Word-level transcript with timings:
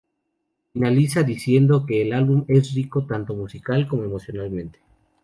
Finaliza 0.73 1.21
diciendo 1.21 1.85
que 1.85 2.01
el 2.01 2.13
álbum 2.13 2.43
es 2.47 2.73
rico 2.73 3.05
tanto 3.05 3.35
musical 3.35 3.87
como 3.87 4.03
emocionalmente. 4.03 4.79